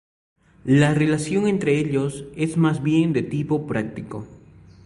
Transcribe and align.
La 0.65 0.95
relación 0.95 1.47
entre 1.47 1.77
ellos 1.77 2.25
es 2.35 2.57
más 2.57 2.81
bien 2.81 3.13
de 3.13 3.21
tipo 3.21 3.67
práctico. 3.67 4.25